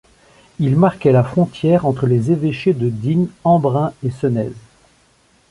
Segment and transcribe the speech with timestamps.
[0.57, 4.49] Il marquait la frontière entre les évêchés de Digne, Embrun et Senez.